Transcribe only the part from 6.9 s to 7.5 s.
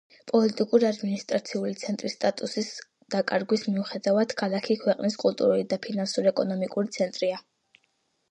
ცენტრია.